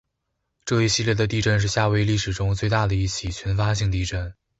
[0.65, 4.33] 这一系列的地震是夏威夷历史中最大的一起群发性地震。